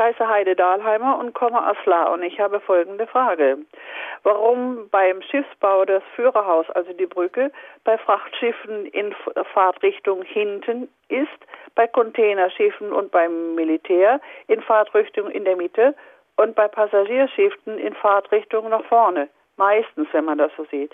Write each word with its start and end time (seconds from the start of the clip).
heiße 0.00 0.26
Heide 0.26 0.56
Dahlheimer 0.56 1.18
und 1.18 1.34
komme 1.34 1.70
aus 1.70 1.76
La 1.84 2.08
und 2.08 2.22
ich 2.22 2.40
habe 2.40 2.58
folgende 2.60 3.06
Frage. 3.06 3.58
Warum 4.22 4.88
beim 4.90 5.22
Schiffsbau 5.22 5.84
das 5.84 6.02
Führerhaus, 6.16 6.68
also 6.70 6.92
die 6.92 7.06
Brücke, 7.06 7.52
bei 7.84 7.98
Frachtschiffen 7.98 8.86
in 8.86 9.14
Fahrtrichtung 9.52 10.22
hinten 10.22 10.88
ist, 11.08 11.28
bei 11.74 11.86
Containerschiffen 11.86 12.92
und 12.92 13.12
beim 13.12 13.54
Militär 13.54 14.20
in 14.48 14.62
Fahrtrichtung 14.62 15.30
in 15.30 15.44
der 15.44 15.56
Mitte 15.56 15.94
und 16.36 16.54
bei 16.54 16.66
Passagierschiffen 16.66 17.78
in 17.78 17.94
Fahrtrichtung 17.94 18.68
nach 18.70 18.84
vorne? 18.84 19.28
Meistens, 19.56 20.08
wenn 20.12 20.24
man 20.24 20.38
das 20.38 20.50
so 20.56 20.64
sieht. 20.70 20.90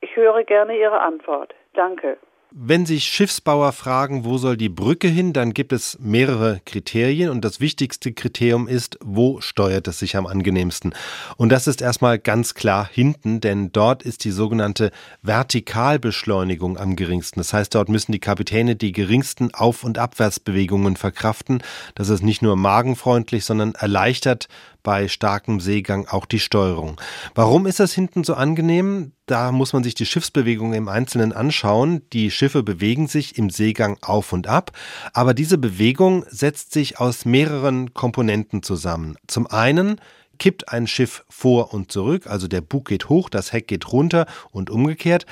Ich 0.00 0.14
höre 0.14 0.44
gerne 0.44 0.76
Ihre 0.76 1.00
Antwort. 1.00 1.54
Danke. 1.72 2.18
Wenn 2.52 2.86
sich 2.86 3.06
Schiffsbauer 3.06 3.72
fragen, 3.72 4.24
wo 4.24 4.38
soll 4.38 4.56
die 4.56 4.68
Brücke 4.68 5.08
hin, 5.08 5.32
dann 5.32 5.54
gibt 5.54 5.72
es 5.72 5.98
mehrere 6.00 6.60
Kriterien 6.64 7.30
und 7.30 7.44
das 7.44 7.58
wichtigste 7.58 8.12
Kriterium 8.12 8.68
ist, 8.68 8.96
wo 9.02 9.40
steuert 9.40 9.88
es 9.88 9.98
sich 9.98 10.16
am 10.16 10.26
angenehmsten. 10.26 10.94
Und 11.36 11.48
das 11.48 11.66
ist 11.66 11.82
erstmal 11.82 12.18
ganz 12.18 12.54
klar 12.54 12.88
hinten, 12.92 13.40
denn 13.40 13.72
dort 13.72 14.04
ist 14.04 14.24
die 14.24 14.30
sogenannte 14.30 14.92
Vertikalbeschleunigung 15.22 16.78
am 16.78 16.94
geringsten. 16.94 17.40
Das 17.40 17.52
heißt, 17.52 17.74
dort 17.74 17.88
müssen 17.88 18.12
die 18.12 18.20
Kapitäne 18.20 18.76
die 18.76 18.92
geringsten 18.92 19.52
Auf- 19.52 19.82
und 19.82 19.98
Abwärtsbewegungen 19.98 20.96
verkraften. 20.96 21.60
Das 21.96 22.08
ist 22.08 22.22
nicht 22.22 22.40
nur 22.40 22.54
magenfreundlich, 22.54 23.44
sondern 23.44 23.74
erleichtert 23.74 24.48
bei 24.84 25.08
starkem 25.08 25.58
Seegang 25.58 26.06
auch 26.06 26.26
die 26.26 26.38
Steuerung. 26.38 27.00
Warum 27.34 27.66
ist 27.66 27.80
das 27.80 27.92
hinten 27.92 28.22
so 28.22 28.34
angenehm? 28.34 29.10
Da 29.26 29.50
muss 29.50 29.72
man 29.72 29.82
sich 29.82 29.94
die 29.94 30.06
Schiffsbewegungen 30.06 30.74
im 30.74 30.88
Einzelnen 30.88 31.32
anschauen. 31.32 32.02
Die 32.12 32.30
Schiffe 32.30 32.62
bewegen 32.62 33.08
sich 33.08 33.36
im 33.36 33.50
Seegang 33.50 33.98
auf 34.02 34.32
und 34.32 34.46
ab, 34.46 34.70
aber 35.12 35.34
diese 35.34 35.58
Bewegung 35.58 36.24
setzt 36.28 36.72
sich 36.72 37.00
aus 37.00 37.24
mehreren 37.24 37.94
Komponenten 37.94 38.62
zusammen. 38.62 39.16
Zum 39.26 39.48
einen 39.48 40.00
kippt 40.38 40.68
ein 40.68 40.86
Schiff 40.86 41.24
vor 41.28 41.72
und 41.72 41.90
zurück, 41.90 42.26
also 42.26 42.48
der 42.48 42.60
Bug 42.60 42.88
geht 42.88 43.08
hoch, 43.08 43.28
das 43.28 43.52
Heck 43.52 43.68
geht 43.68 43.92
runter 43.92 44.26
und 44.50 44.70
umgekehrt. 44.70 45.26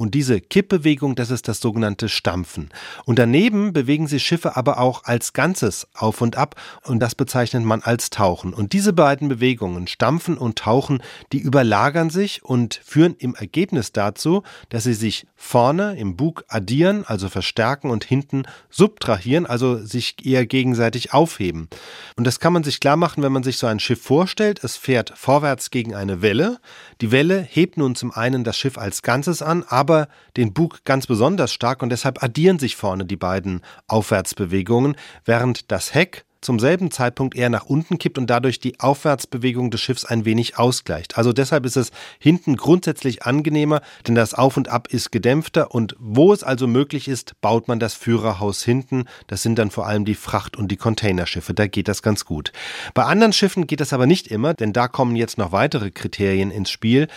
Und 0.00 0.14
diese 0.14 0.40
Kippbewegung, 0.40 1.16
das 1.16 1.30
ist 1.30 1.48
das 1.48 1.58
sogenannte 1.58 2.08
Stampfen. 2.08 2.68
Und 3.04 3.18
daneben 3.18 3.72
bewegen 3.72 4.06
sich 4.06 4.22
Schiffe 4.22 4.56
aber 4.56 4.78
auch 4.78 5.02
als 5.02 5.32
Ganzes 5.32 5.88
auf 5.92 6.20
und 6.20 6.36
ab 6.36 6.54
und 6.84 7.00
das 7.00 7.16
bezeichnet 7.16 7.64
man 7.64 7.82
als 7.82 8.08
Tauchen. 8.08 8.54
Und 8.54 8.74
diese 8.74 8.92
beiden 8.92 9.28
Bewegungen, 9.28 9.88
Stampfen 9.88 10.38
und 10.38 10.56
Tauchen, 10.56 11.02
die 11.32 11.40
überlagern 11.40 12.10
sich 12.10 12.44
und 12.44 12.80
führen 12.84 13.16
im 13.18 13.34
Ergebnis 13.34 13.90
dazu, 13.90 14.44
dass 14.68 14.84
sie 14.84 14.94
sich 14.94 15.26
vorne 15.34 15.98
im 15.98 16.14
Bug 16.14 16.44
addieren, 16.46 17.02
also 17.04 17.28
verstärken 17.28 17.90
und 17.90 18.04
hinten 18.04 18.44
subtrahieren, 18.70 19.46
also 19.46 19.84
sich 19.84 20.24
eher 20.24 20.46
gegenseitig 20.46 21.12
aufheben. 21.12 21.68
Und 22.14 22.24
das 22.24 22.38
kann 22.38 22.52
man 22.52 22.62
sich 22.62 22.78
klar 22.78 22.96
machen, 22.96 23.24
wenn 23.24 23.32
man 23.32 23.42
sich 23.42 23.58
so 23.58 23.66
ein 23.66 23.80
Schiff 23.80 24.00
vorstellt. 24.00 24.62
Es 24.62 24.76
fährt 24.76 25.12
vorwärts 25.16 25.72
gegen 25.72 25.96
eine 25.96 26.22
Welle. 26.22 26.60
Die 27.00 27.10
Welle 27.10 27.40
hebt 27.40 27.78
nun 27.78 27.96
zum 27.96 28.12
einen 28.12 28.44
das 28.44 28.56
Schiff 28.56 28.78
als 28.78 29.02
Ganzes 29.02 29.42
an, 29.42 29.64
aber 29.66 29.87
aber 29.88 30.08
den 30.36 30.52
Bug 30.52 30.84
ganz 30.84 31.06
besonders 31.06 31.52
stark 31.52 31.82
und 31.82 31.88
deshalb 31.88 32.22
addieren 32.22 32.58
sich 32.58 32.76
vorne 32.76 33.06
die 33.06 33.16
beiden 33.16 33.62
Aufwärtsbewegungen, 33.86 34.96
während 35.24 35.72
das 35.72 35.94
Heck 35.94 36.26
zum 36.40 36.60
selben 36.60 36.90
Zeitpunkt 36.90 37.36
eher 37.36 37.50
nach 37.50 37.64
unten 37.64 37.98
kippt 37.98 38.18
und 38.18 38.28
dadurch 38.28 38.60
die 38.60 38.78
Aufwärtsbewegung 38.78 39.70
des 39.70 39.80
Schiffs 39.80 40.04
ein 40.04 40.24
wenig 40.24 40.58
ausgleicht. 40.58 41.18
Also 41.18 41.32
deshalb 41.32 41.66
ist 41.66 41.76
es 41.76 41.90
hinten 42.20 42.56
grundsätzlich 42.56 43.24
angenehmer, 43.24 43.80
denn 44.06 44.14
das 44.14 44.34
Auf 44.34 44.56
und 44.56 44.68
Ab 44.68 44.88
ist 44.88 45.10
gedämpfter 45.10 45.74
und 45.74 45.96
wo 45.98 46.32
es 46.32 46.44
also 46.44 46.66
möglich 46.66 47.08
ist, 47.08 47.40
baut 47.40 47.66
man 47.66 47.80
das 47.80 47.94
Führerhaus 47.94 48.62
hinten. 48.62 49.06
Das 49.26 49.42
sind 49.42 49.58
dann 49.58 49.70
vor 49.70 49.86
allem 49.86 50.04
die 50.04 50.14
Fracht- 50.14 50.56
und 50.56 50.68
die 50.68 50.76
Containerschiffe. 50.76 51.54
Da 51.54 51.66
geht 51.66 51.88
das 51.88 52.02
ganz 52.02 52.24
gut. 52.24 52.52
Bei 52.94 53.04
anderen 53.04 53.32
Schiffen 53.32 53.66
geht 53.66 53.80
das 53.80 53.92
aber 53.92 54.06
nicht 54.06 54.28
immer, 54.28 54.54
denn 54.54 54.72
da 54.72 54.86
kommen 54.86 55.16
jetzt 55.16 55.38
noch 55.38 55.50
weitere 55.50 55.90
Kriterien 55.90 56.50
ins 56.50 56.70
Spiel. 56.70 57.08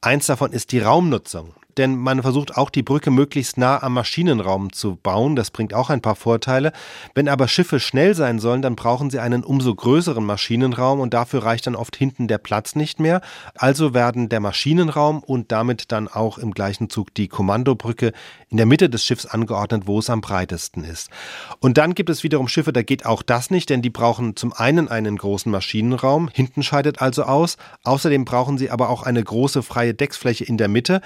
Eins 0.00 0.26
davon 0.26 0.52
ist 0.52 0.72
die 0.72 0.80
Raumnutzung 0.80 1.54
denn 1.78 1.96
man 1.96 2.22
versucht 2.22 2.56
auch 2.56 2.70
die 2.70 2.82
Brücke 2.82 3.10
möglichst 3.10 3.58
nah 3.58 3.82
am 3.82 3.94
Maschinenraum 3.94 4.72
zu 4.72 4.96
bauen. 4.96 5.36
Das 5.36 5.50
bringt 5.50 5.74
auch 5.74 5.90
ein 5.90 6.00
paar 6.00 6.16
Vorteile. 6.16 6.72
Wenn 7.14 7.28
aber 7.28 7.48
Schiffe 7.48 7.80
schnell 7.80 8.14
sein 8.14 8.38
sollen, 8.38 8.62
dann 8.62 8.76
brauchen 8.76 9.10
sie 9.10 9.18
einen 9.18 9.44
umso 9.44 9.74
größeren 9.74 10.24
Maschinenraum 10.24 11.00
und 11.00 11.14
dafür 11.14 11.44
reicht 11.44 11.66
dann 11.66 11.76
oft 11.76 11.96
hinten 11.96 12.28
der 12.28 12.38
Platz 12.38 12.74
nicht 12.74 13.00
mehr. 13.00 13.20
Also 13.54 13.94
werden 13.94 14.28
der 14.28 14.40
Maschinenraum 14.40 15.22
und 15.22 15.52
damit 15.52 15.92
dann 15.92 16.08
auch 16.08 16.38
im 16.38 16.52
gleichen 16.52 16.90
Zug 16.90 17.14
die 17.14 17.28
Kommandobrücke 17.28 18.12
in 18.48 18.56
der 18.56 18.66
Mitte 18.66 18.90
des 18.90 19.04
Schiffs 19.04 19.26
angeordnet, 19.26 19.82
wo 19.86 19.98
es 19.98 20.10
am 20.10 20.20
breitesten 20.20 20.84
ist. 20.84 21.08
Und 21.60 21.78
dann 21.78 21.94
gibt 21.94 22.10
es 22.10 22.22
wiederum 22.22 22.48
Schiffe, 22.48 22.72
da 22.72 22.82
geht 22.82 23.06
auch 23.06 23.22
das 23.22 23.50
nicht, 23.50 23.70
denn 23.70 23.82
die 23.82 23.90
brauchen 23.90 24.36
zum 24.36 24.52
einen 24.52 24.88
einen 24.88 25.16
großen 25.16 25.50
Maschinenraum, 25.50 26.28
hinten 26.32 26.62
scheidet 26.62 27.00
also 27.00 27.22
aus. 27.22 27.56
Außerdem 27.84 28.24
brauchen 28.24 28.58
sie 28.58 28.70
aber 28.70 28.88
auch 28.88 29.02
eine 29.04 29.22
große 29.22 29.62
freie 29.62 29.94
Decksfläche 29.94 30.44
in 30.44 30.56
der 30.56 30.68
Mitte. 30.68 31.00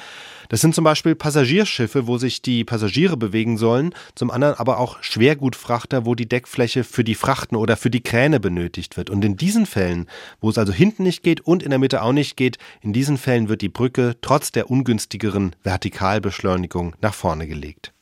Das 0.54 0.60
sind 0.60 0.72
zum 0.72 0.84
Beispiel 0.84 1.16
Passagierschiffe, 1.16 2.06
wo 2.06 2.16
sich 2.16 2.40
die 2.40 2.62
Passagiere 2.62 3.16
bewegen 3.16 3.58
sollen, 3.58 3.92
zum 4.14 4.30
anderen 4.30 4.54
aber 4.54 4.78
auch 4.78 5.02
Schwergutfrachter, 5.02 6.06
wo 6.06 6.14
die 6.14 6.28
Deckfläche 6.28 6.84
für 6.84 7.02
die 7.02 7.16
Frachten 7.16 7.56
oder 7.56 7.76
für 7.76 7.90
die 7.90 8.04
Kräne 8.04 8.38
benötigt 8.38 8.96
wird. 8.96 9.10
Und 9.10 9.24
in 9.24 9.36
diesen 9.36 9.66
Fällen, 9.66 10.06
wo 10.40 10.48
es 10.48 10.56
also 10.56 10.72
hinten 10.72 11.02
nicht 11.02 11.24
geht 11.24 11.40
und 11.40 11.64
in 11.64 11.70
der 11.70 11.80
Mitte 11.80 12.02
auch 12.02 12.12
nicht 12.12 12.36
geht, 12.36 12.58
in 12.82 12.92
diesen 12.92 13.18
Fällen 13.18 13.48
wird 13.48 13.62
die 13.62 13.68
Brücke 13.68 14.14
trotz 14.20 14.52
der 14.52 14.70
ungünstigeren 14.70 15.56
Vertikalbeschleunigung 15.64 16.94
nach 17.00 17.14
vorne 17.14 17.48
gelegt. 17.48 17.93